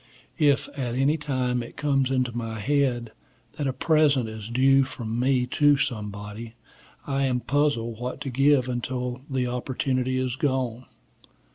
If, 0.39 0.67
at 0.69 0.95
any 0.95 1.15
time, 1.15 1.61
it 1.61 1.77
comes 1.77 2.09
into 2.09 2.35
my 2.35 2.57
head 2.59 3.11
that 3.59 3.67
a 3.67 3.71
present 3.71 4.27
is 4.27 4.49
due 4.49 4.83
from 4.83 5.19
me 5.19 5.45
to 5.45 5.77
somebody, 5.77 6.55
I 7.05 7.25
am 7.25 7.39
puzzled 7.39 7.99
what 7.99 8.19
to 8.21 8.31
give 8.31 8.67
until 8.67 9.21
the 9.29 9.45
opportunity 9.45 10.17
is 10.17 10.35
gone. 10.37 10.87